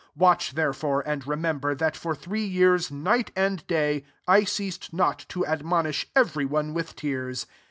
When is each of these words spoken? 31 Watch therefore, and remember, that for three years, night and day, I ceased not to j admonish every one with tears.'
31 0.13 0.13
Watch 0.17 0.51
therefore, 0.55 1.01
and 1.07 1.27
remember, 1.27 1.75
that 1.75 1.95
for 1.95 2.15
three 2.15 2.43
years, 2.43 2.89
night 2.89 3.29
and 3.35 3.67
day, 3.67 4.03
I 4.27 4.45
ceased 4.45 4.91
not 4.93 5.27
to 5.29 5.41
j 5.41 5.45
admonish 5.47 6.07
every 6.15 6.45
one 6.45 6.73
with 6.73 6.95
tears.' 6.95 7.45